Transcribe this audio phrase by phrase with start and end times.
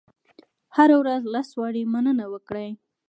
[0.75, 2.69] هره ورځ لس وارې مننه وکړئ.